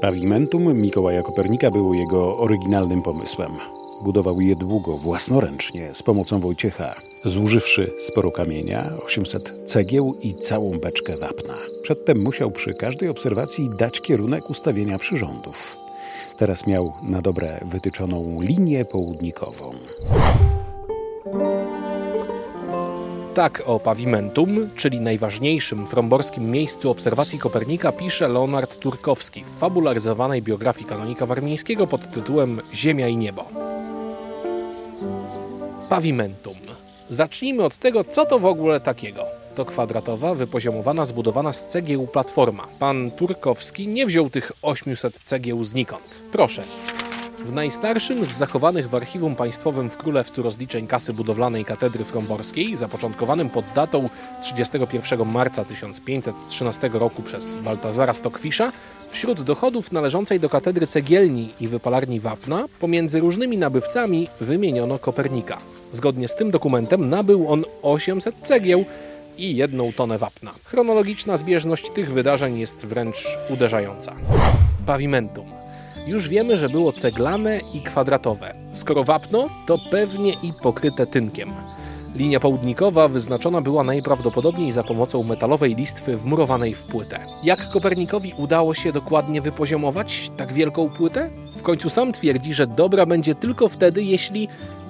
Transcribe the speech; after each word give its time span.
Pavimentum 0.00 0.74
Mikołaja 0.74 1.22
Kopernika 1.22 1.70
było 1.70 1.94
jego 1.94 2.38
oryginalnym 2.38 3.02
pomysłem. 3.02 3.52
Budował 4.02 4.40
je 4.40 4.56
długo, 4.56 4.96
własnoręcznie, 4.96 5.94
z 5.94 6.02
pomocą 6.02 6.40
Wojciecha, 6.40 6.94
zużywszy 7.24 7.90
sporo 8.06 8.30
kamienia, 8.30 8.90
800 9.04 9.56
cegieł 9.66 10.14
i 10.22 10.34
całą 10.34 10.78
beczkę 10.78 11.16
wapna. 11.16 11.54
Przedtem 11.82 12.22
musiał 12.22 12.50
przy 12.50 12.74
każdej 12.74 13.08
obserwacji 13.08 13.70
dać 13.78 14.00
kierunek 14.00 14.50
ustawienia 14.50 14.98
przyrządów. 14.98 15.76
Teraz 16.38 16.66
miał 16.66 16.92
na 17.02 17.22
dobre 17.22 17.60
wytyczoną 17.64 18.40
linię 18.40 18.84
południkową. 18.84 19.74
Tak 23.34 23.62
o 23.66 23.80
pavimentum, 23.80 24.70
czyli 24.76 25.00
najważniejszym 25.00 25.86
fromborskim 25.86 26.50
miejscu 26.50 26.90
obserwacji 26.90 27.38
Kopernika, 27.38 27.92
pisze 27.92 28.28
Leonard 28.28 28.76
Turkowski 28.76 29.44
w 29.44 29.58
fabularyzowanej 29.58 30.42
biografii 30.42 30.86
kanonika 30.86 31.26
warmińskiego 31.26 31.86
pod 31.86 32.10
tytułem 32.10 32.60
Ziemia 32.74 33.08
i 33.08 33.16
niebo. 33.16 33.44
Pavimentum. 35.88 36.54
Zacznijmy 37.10 37.64
od 37.64 37.78
tego, 37.78 38.04
co 38.04 38.26
to 38.26 38.38
w 38.38 38.46
ogóle 38.46 38.80
takiego. 38.80 39.24
To 39.54 39.64
kwadratowa, 39.64 40.34
wypoziomowana, 40.34 41.04
zbudowana 41.04 41.52
z 41.52 41.66
cegieł 41.66 42.06
platforma. 42.06 42.66
Pan 42.78 43.10
Turkowski 43.10 43.88
nie 43.88 44.06
wziął 44.06 44.30
tych 44.30 44.52
800 44.62 45.20
cegieł 45.24 45.64
znikąd. 45.64 46.22
Proszę, 46.32 46.62
w 47.44 47.52
najstarszym 47.52 48.24
z 48.24 48.28
zachowanych 48.28 48.88
w 48.88 48.94
Archiwum 48.94 49.36
Państwowym 49.36 49.90
w 49.90 49.96
Królewcu 49.96 50.42
rozliczeń 50.42 50.86
kasy 50.86 51.12
budowlanej 51.12 51.64
katedry 51.64 52.04
fromborskiej, 52.04 52.76
zapoczątkowanym 52.76 53.50
pod 53.50 53.64
datą 53.74 54.08
31 54.42 55.28
marca 55.28 55.64
1513 55.64 56.90
roku 56.92 57.22
przez 57.22 57.56
Baltazara 57.56 58.14
Stokwisza, 58.14 58.72
wśród 59.10 59.42
dochodów 59.42 59.92
należącej 59.92 60.40
do 60.40 60.48
katedry 60.48 60.86
cegielni 60.86 61.48
i 61.60 61.68
wypalarni 61.68 62.20
wapna, 62.20 62.64
pomiędzy 62.80 63.20
różnymi 63.20 63.58
nabywcami 63.58 64.28
wymieniono 64.40 64.98
Kopernika. 64.98 65.58
Zgodnie 65.92 66.28
z 66.28 66.34
tym 66.34 66.50
dokumentem 66.50 67.08
nabył 67.08 67.52
on 67.52 67.64
800 67.82 68.34
cegieł 68.42 68.84
i 69.38 69.56
jedną 69.56 69.92
tonę 69.92 70.18
wapna. 70.18 70.54
Chronologiczna 70.64 71.36
zbieżność 71.36 71.90
tych 71.90 72.12
wydarzeń 72.12 72.58
jest 72.58 72.86
wręcz 72.86 73.38
uderzająca. 73.50 74.14
Pavimentum 74.86 75.63
już 76.06 76.28
wiemy, 76.28 76.56
że 76.56 76.68
było 76.68 76.92
ceglane 76.92 77.60
i 77.74 77.80
kwadratowe. 77.80 78.54
Skoro 78.72 79.04
wapno, 79.04 79.48
to 79.66 79.78
pewnie 79.90 80.32
i 80.32 80.52
pokryte 80.62 81.06
tynkiem. 81.06 81.50
Linia 82.14 82.40
południkowa 82.40 83.08
wyznaczona 83.08 83.60
była 83.60 83.84
najprawdopodobniej 83.84 84.72
za 84.72 84.84
pomocą 84.84 85.22
metalowej 85.22 85.74
listwy 85.74 86.16
wmurowanej 86.16 86.74
w 86.74 86.84
płytę. 86.84 87.18
Jak 87.44 87.70
Kopernikowi 87.70 88.32
udało 88.38 88.74
się 88.74 88.92
dokładnie 88.92 89.40
wypoziomować 89.40 90.30
tak 90.36 90.52
wielką 90.52 90.88
płytę? 90.90 91.30
W 91.56 91.62
końcu 91.62 91.90
sam 91.90 92.12
twierdzi, 92.12 92.54
że 92.54 92.66
dobra 92.66 93.06
będzie 93.06 93.34
tylko 93.34 93.68
wtedy, 93.68 94.02
jeśli 94.02 94.48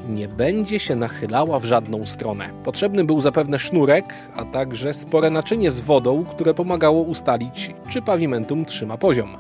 nie 0.09 0.29
będzie 0.29 0.81
się 0.81 0.97
nachylała 0.97 1.59
w 1.59 1.65
żadną 1.65 2.07
stronę. 2.07 2.49
Potrzebny 2.65 3.05
był 3.05 3.21
zapewne 3.21 3.59
sznurek, 3.59 4.15
a 4.37 4.45
także 4.45 4.95
spore 4.95 5.31
naczynie 5.31 5.71
z 5.71 5.81
wodą, 5.81 6.25
które 6.25 6.55
pomagało 6.55 7.03
ustalić, 7.03 7.75
czy 7.89 8.03
pavimentum 8.03 8.65
trzyma 8.65 8.99
poziom. 8.99 9.37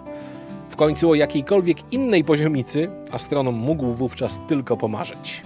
W 0.74 0.76
końcu 0.76 1.10
o 1.10 1.14
jakiejkolwiek 1.14 1.92
innej 1.92 2.24
poziomicy 2.24 2.90
astronom 3.12 3.54
mógł 3.54 3.92
wówczas 3.92 4.40
tylko 4.48 4.76
pomarzyć. 4.76 5.42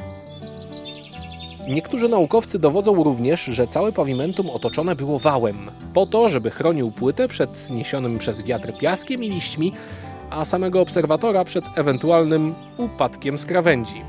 Niektórzy 1.68 2.08
naukowcy 2.08 2.58
dowodzą 2.58 3.04
również, 3.04 3.44
że 3.44 3.66
całe 3.66 3.92
pavimentum 3.92 4.50
otoczone 4.50 4.96
było 4.96 5.18
wałem, 5.18 5.56
po 5.94 6.06
to, 6.06 6.28
żeby 6.28 6.50
chronił 6.50 6.90
płytę 6.90 7.28
przed 7.28 7.70
niesionym 7.70 8.18
przez 8.18 8.42
wiatr 8.42 8.78
piaskiem 8.78 9.24
i 9.24 9.28
liśćmi, 9.28 9.72
a 10.30 10.44
samego 10.44 10.80
obserwatora 10.80 11.44
przed 11.44 11.64
ewentualnym 11.74 12.54
upadkiem 12.76 13.38
z 13.38 13.46
krawędzi. 13.46 14.02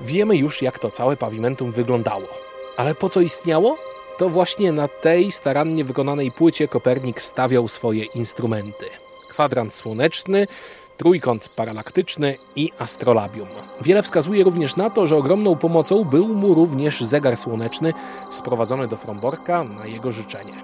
Wiemy 0.00 0.36
już, 0.36 0.62
jak 0.62 0.78
to 0.78 0.90
całe 0.90 1.16
pavimentum 1.16 1.72
wyglądało. 1.72 2.28
Ale 2.76 2.94
po 2.94 3.08
co 3.08 3.20
istniało? 3.20 3.78
To 4.18 4.28
właśnie 4.28 4.72
na 4.72 4.88
tej 4.88 5.32
starannie 5.32 5.84
wykonanej 5.84 6.32
płycie 6.32 6.68
Kopernik 6.68 7.22
stawiał 7.22 7.68
swoje 7.68 8.04
instrumenty 8.04 8.86
kwadrans 9.38 9.74
słoneczny, 9.74 10.46
trójkąt 10.96 11.48
paralaktyczny 11.48 12.36
i 12.56 12.72
astrolabium. 12.78 13.48
Wiele 13.80 14.02
wskazuje 14.02 14.44
również 14.44 14.76
na 14.76 14.90
to, 14.90 15.06
że 15.06 15.16
ogromną 15.16 15.56
pomocą 15.56 16.04
był 16.04 16.28
mu 16.28 16.54
również 16.54 17.00
zegar 17.00 17.36
słoneczny 17.36 17.92
sprowadzony 18.30 18.88
do 18.88 18.96
Fromborka 18.96 19.64
na 19.64 19.86
jego 19.86 20.12
życzenie. 20.12 20.54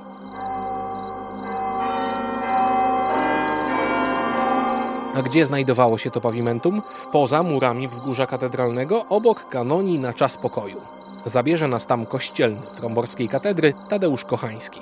A 5.15 5.23
gdzie 5.23 5.45
znajdowało 5.45 5.99
się 5.99 6.11
to 6.11 6.21
pavimentum? 6.21 6.83
Poza 7.13 7.43
murami 7.43 7.89
wzgórza 7.89 8.27
katedralnego, 8.27 9.07
obok 9.09 9.49
kanonii 9.49 9.99
na 9.99 10.13
czas 10.13 10.37
pokoju. 10.37 10.81
Zabierze 11.27 11.69
nas 11.69 11.87
tam 11.87 12.07
kościelny 12.07 12.63
Fromborskiej 12.77 13.29
katedry 13.29 13.75
Tadeusz 13.89 14.25
Kochański. 14.25 14.81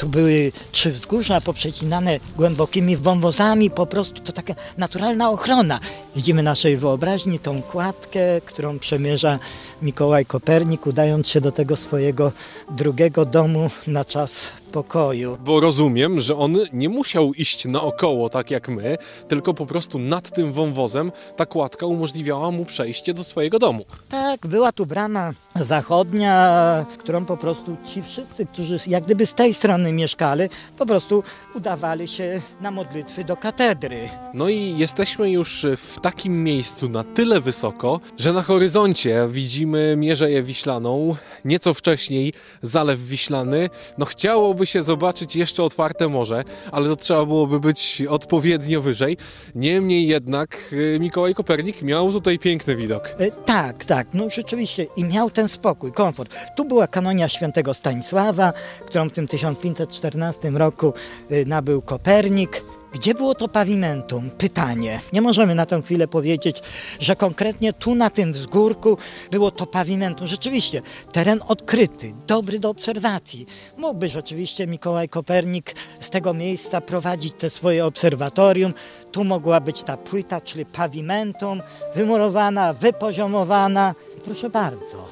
Tu 0.00 0.08
były 0.08 0.52
trzy 0.72 0.92
wzgórza 0.92 1.40
poprzecinane 1.40 2.20
głębokimi 2.36 2.96
wąwozami, 2.96 3.70
po 3.70 3.86
prostu 3.86 4.22
to 4.22 4.32
taka 4.32 4.54
naturalna 4.78 5.30
ochrona. 5.30 5.80
Widzimy 6.16 6.42
naszej 6.42 6.76
wyobraźni 6.76 7.38
tą 7.38 7.62
kładkę, 7.62 8.40
którą 8.44 8.78
przemierza 8.78 9.38
Mikołaj 9.82 10.26
Kopernik, 10.26 10.86
udając 10.86 11.28
się 11.28 11.40
do 11.40 11.52
tego 11.52 11.76
swojego 11.76 12.32
drugiego 12.70 13.24
domu 13.24 13.70
na 13.86 14.04
czas 14.04 14.36
pokoju. 14.70 15.36
Bo 15.44 15.60
rozumiem, 15.60 16.20
że 16.20 16.36
on 16.36 16.58
nie 16.72 16.88
musiał 16.88 17.32
iść 17.34 17.64
naokoło 17.64 18.28
tak 18.28 18.50
jak 18.50 18.68
my, 18.68 18.96
tylko 19.28 19.54
po 19.54 19.66
prostu 19.66 19.98
nad 19.98 20.30
tym 20.30 20.52
wąwozem 20.52 21.12
ta 21.36 21.46
kładka 21.46 21.86
umożliwiała 21.86 22.50
mu 22.50 22.64
przejście 22.64 23.14
do 23.14 23.24
swojego 23.24 23.58
domu. 23.58 23.84
Tak, 24.08 24.46
była 24.46 24.72
tu 24.72 24.86
brama 24.86 25.32
zachodnia, 25.60 26.86
którą 26.98 27.24
po 27.24 27.36
prostu 27.36 27.76
ci 27.94 28.02
wszyscy, 28.02 28.46
którzy 28.46 28.78
jak 28.86 29.04
gdyby 29.04 29.26
z 29.26 29.34
tej 29.34 29.54
strony 29.54 29.92
mieszkali, 29.92 30.48
po 30.78 30.86
prostu 30.86 31.22
udawali 31.54 32.08
się 32.08 32.40
na 32.60 32.70
modlitwy 32.70 33.24
do 33.24 33.36
katedry. 33.36 34.08
No 34.34 34.48
i 34.48 34.78
jesteśmy 34.78 35.30
już 35.30 35.66
w 35.76 36.00
takim 36.00 36.44
miejscu 36.44 36.88
na 36.88 37.04
tyle 37.04 37.40
wysoko, 37.40 38.00
że 38.18 38.32
na 38.32 38.42
horyzoncie 38.42 39.28
widzimy 39.28 39.94
Mierzeję 39.96 40.42
Wiślaną, 40.42 41.16
nieco 41.44 41.74
wcześniej 41.74 42.32
Zalew 42.62 43.00
Wiślany. 43.00 43.70
No 43.98 44.06
chciałoby 44.06 44.59
się 44.66 44.82
zobaczyć 44.82 45.36
jeszcze 45.36 45.62
otwarte 45.62 46.08
morze, 46.08 46.44
ale 46.72 46.88
to 46.88 46.96
trzeba 46.96 47.24
byłoby 47.24 47.60
być 47.60 48.02
odpowiednio 48.08 48.80
wyżej. 48.80 49.16
Niemniej 49.54 50.06
jednak 50.06 50.58
y, 50.72 50.98
Mikołaj 51.00 51.34
Kopernik 51.34 51.82
miał 51.82 52.12
tutaj 52.12 52.38
piękny 52.38 52.76
widok. 52.76 53.14
E, 53.18 53.30
tak, 53.30 53.84
tak, 53.84 54.06
no 54.14 54.30
rzeczywiście 54.30 54.86
i 54.96 55.04
miał 55.04 55.30
ten 55.30 55.48
spokój, 55.48 55.92
komfort. 55.92 56.34
Tu 56.56 56.64
była 56.64 56.86
kanonia 56.86 57.28
świętego 57.28 57.74
Stanisława, 57.74 58.52
którą 58.86 59.08
w 59.08 59.12
tym 59.12 59.28
1514 59.28 60.50
roku 60.50 60.92
y, 61.30 61.46
nabył 61.46 61.82
Kopernik. 61.82 62.62
Gdzie 62.92 63.14
było 63.14 63.34
to 63.34 63.48
pavimentum? 63.48 64.30
Pytanie. 64.30 65.00
Nie 65.12 65.22
możemy 65.22 65.54
na 65.54 65.66
tę 65.66 65.82
chwilę 65.82 66.08
powiedzieć, 66.08 66.62
że 67.00 67.16
konkretnie 67.16 67.72
tu 67.72 67.94
na 67.94 68.10
tym 68.10 68.32
wzgórku 68.32 68.98
było 69.30 69.50
to 69.50 69.66
pavimentum. 69.66 70.26
Rzeczywiście, 70.26 70.82
teren 71.12 71.40
odkryty, 71.48 72.14
dobry 72.26 72.58
do 72.58 72.70
obserwacji. 72.70 73.46
Mógłby 73.76 74.08
rzeczywiście 74.08 74.66
Mikołaj 74.66 75.08
Kopernik 75.08 75.74
z 76.00 76.10
tego 76.10 76.34
miejsca 76.34 76.80
prowadzić 76.80 77.34
te 77.34 77.50
swoje 77.50 77.86
obserwatorium. 77.86 78.74
Tu 79.12 79.24
mogła 79.24 79.60
być 79.60 79.82
ta 79.82 79.96
płyta, 79.96 80.40
czyli 80.40 80.66
pavimentum, 80.66 81.62
wymurowana, 81.94 82.72
wypoziomowana. 82.72 83.94
Proszę 84.24 84.50
bardzo. 84.50 85.08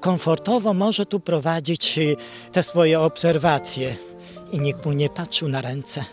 Komfortowo 0.00 0.74
może 0.74 1.06
tu 1.06 1.20
prowadzić 1.20 1.98
y, 1.98 2.16
te 2.52 2.62
swoje 2.62 3.00
obserwacje 3.00 3.96
i 4.52 4.60
nikt 4.60 4.86
mu 4.86 4.92
nie 4.92 5.08
patrzył 5.08 5.48
na 5.48 5.60
ręce. 5.60 6.04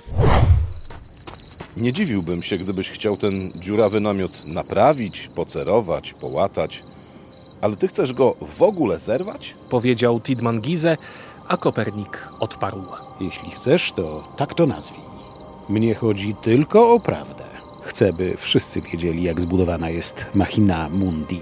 Nie 1.78 1.94
dziwiłbym 1.94 2.44
się, 2.44 2.58
gdybyś 2.58 2.90
chciał 2.90 3.18
ten 3.18 3.52
dziurawy 3.56 4.00
namiot 4.00 4.48
naprawić, 4.48 5.30
pocerować, 5.36 6.14
połatać. 6.14 6.84
Ale 7.62 7.76
ty 7.76 7.88
chcesz 7.88 8.14
go 8.14 8.36
w 8.58 8.62
ogóle 8.62 9.00
zerwać? 9.00 9.56
Powiedział 9.70 10.20
Tidman 10.20 10.62
Gize, 10.62 10.98
a 11.48 11.58
Kopernik 11.58 12.28
odparł. 12.40 12.82
Jeśli 13.20 13.52
chcesz, 13.52 13.92
to 13.92 14.28
tak 14.38 14.54
to 14.54 14.66
nazwij. 14.66 15.04
Mnie 15.70 15.96
chodzi 15.96 16.36
tylko 16.44 16.94
o 16.94 17.00
prawdę. 17.00 17.44
Chcę, 17.84 18.14
by 18.14 18.38
wszyscy 18.38 18.82
wiedzieli, 18.82 19.24
jak 19.24 19.42
zbudowana 19.42 19.90
jest 19.90 20.26
machina 20.36 20.90
Mundi. 20.90 21.42